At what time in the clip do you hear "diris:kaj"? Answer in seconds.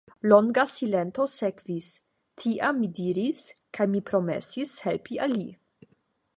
3.01-3.87